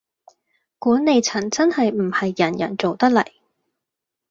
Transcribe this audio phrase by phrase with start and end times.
[0.79, 3.23] 管理層真係唔係人人做得嚟